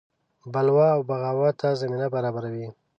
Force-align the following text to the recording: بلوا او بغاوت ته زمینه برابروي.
بلوا 0.53 0.87
او 0.95 1.01
بغاوت 1.09 1.55
ته 1.61 1.69
زمینه 1.81 2.07
برابروي. 2.15 2.67